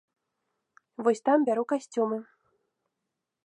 [1.07, 2.17] Вось там бяру касцюмы.